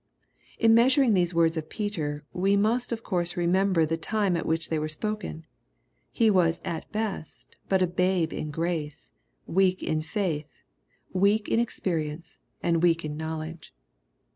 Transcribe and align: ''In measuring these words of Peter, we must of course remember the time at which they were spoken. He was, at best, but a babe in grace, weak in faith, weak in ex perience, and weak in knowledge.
''In 0.57 0.73
measuring 0.73 1.13
these 1.13 1.31
words 1.31 1.57
of 1.57 1.69
Peter, 1.69 2.25
we 2.33 2.57
must 2.57 2.91
of 2.91 3.03
course 3.03 3.37
remember 3.37 3.85
the 3.85 3.97
time 3.97 4.35
at 4.35 4.47
which 4.47 4.69
they 4.69 4.79
were 4.79 4.89
spoken. 4.89 5.45
He 6.11 6.31
was, 6.31 6.59
at 6.65 6.91
best, 6.91 7.55
but 7.69 7.83
a 7.83 7.85
babe 7.85 8.33
in 8.33 8.49
grace, 8.49 9.11
weak 9.45 9.83
in 9.83 10.01
faith, 10.01 10.47
weak 11.13 11.47
in 11.47 11.59
ex 11.59 11.79
perience, 11.79 12.39
and 12.63 12.81
weak 12.81 13.05
in 13.05 13.15
knowledge. 13.15 13.75